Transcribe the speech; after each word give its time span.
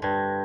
Bye. 0.00 0.39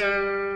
Música 0.00 0.49